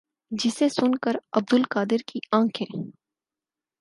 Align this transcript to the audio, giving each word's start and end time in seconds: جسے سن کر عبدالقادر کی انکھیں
جسے 0.31 0.69
سن 0.69 0.95
کر 0.95 1.15
عبدالقادر 1.33 2.01
کی 2.07 2.19
انکھیں 2.31 2.67